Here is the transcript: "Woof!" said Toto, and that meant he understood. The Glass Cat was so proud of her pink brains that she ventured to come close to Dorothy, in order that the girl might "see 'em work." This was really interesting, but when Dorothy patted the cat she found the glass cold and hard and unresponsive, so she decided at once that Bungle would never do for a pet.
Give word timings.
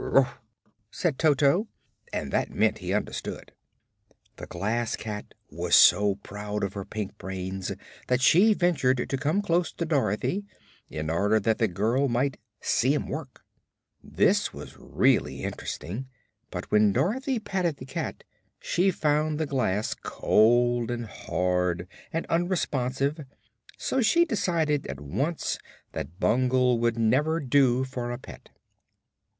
"Woof!" 0.03 0.39
said 0.89 1.19
Toto, 1.19 1.67
and 2.11 2.31
that 2.33 2.49
meant 2.49 2.79
he 2.79 2.91
understood. 2.91 3.51
The 4.37 4.47
Glass 4.47 4.95
Cat 4.95 5.35
was 5.51 5.75
so 5.75 6.15
proud 6.15 6.63
of 6.63 6.73
her 6.73 6.85
pink 6.85 7.19
brains 7.19 7.71
that 8.07 8.19
she 8.19 8.55
ventured 8.55 9.07
to 9.07 9.17
come 9.17 9.43
close 9.43 9.71
to 9.73 9.85
Dorothy, 9.85 10.43
in 10.89 11.11
order 11.11 11.39
that 11.41 11.59
the 11.59 11.67
girl 11.67 12.09
might 12.09 12.39
"see 12.61 12.95
'em 12.95 13.05
work." 13.07 13.43
This 14.03 14.51
was 14.51 14.75
really 14.75 15.43
interesting, 15.43 16.07
but 16.49 16.71
when 16.71 16.93
Dorothy 16.93 17.37
patted 17.37 17.77
the 17.77 17.85
cat 17.85 18.23
she 18.59 18.89
found 18.89 19.37
the 19.37 19.45
glass 19.45 19.93
cold 19.93 20.89
and 20.89 21.05
hard 21.05 21.87
and 22.11 22.25
unresponsive, 22.25 23.19
so 23.77 24.01
she 24.01 24.25
decided 24.25 24.87
at 24.87 24.99
once 24.99 25.59
that 25.91 26.19
Bungle 26.19 26.79
would 26.79 26.97
never 26.97 27.39
do 27.39 27.83
for 27.83 28.09
a 28.09 28.17
pet. 28.17 28.49